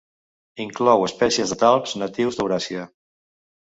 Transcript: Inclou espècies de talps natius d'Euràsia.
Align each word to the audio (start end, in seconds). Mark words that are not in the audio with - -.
Inclou 0.63 1.03
espècies 1.09 1.53
de 1.53 1.57
talps 1.65 1.95
natius 2.05 2.41
d'Euràsia. 2.41 2.87